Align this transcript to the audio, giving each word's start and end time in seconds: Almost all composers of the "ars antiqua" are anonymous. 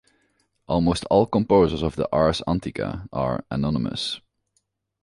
Almost 0.67 1.05
all 1.11 1.27
composers 1.27 1.83
of 1.83 1.95
the 1.95 2.09
"ars 2.11 2.41
antiqua" 2.47 3.07
are 3.13 3.45
anonymous. 3.51 4.19